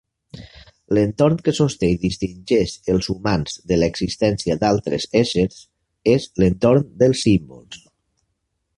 [0.97, 5.63] L'entorn que sosté i distingeix els humans de l'existència d'altres éssers
[6.19, 7.89] és l'entorn dels símbols.